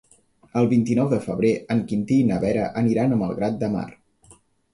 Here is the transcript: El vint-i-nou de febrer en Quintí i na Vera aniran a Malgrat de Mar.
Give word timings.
El 0.61 0.69
vint-i-nou 0.69 1.11
de 1.11 1.19
febrer 1.25 1.51
en 1.75 1.81
Quintí 1.91 2.17
i 2.23 2.25
na 2.31 2.41
Vera 2.45 2.65
aniran 2.83 3.15
a 3.15 3.21
Malgrat 3.21 3.61
de 3.63 3.71
Mar. 3.77 3.87